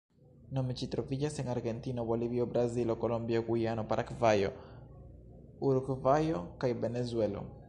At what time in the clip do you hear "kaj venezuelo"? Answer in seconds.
6.65-7.51